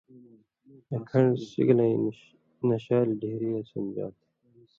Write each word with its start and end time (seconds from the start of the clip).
آں 0.93 1.01
کھن٘ڑہ 1.07 1.35
سِگلَیں 1.51 1.95
نشالیۡ 2.67 3.17
ڈھیریہ 3.19 3.59
سن٘دژا 3.69 4.07
تھہ۔ 4.15 4.23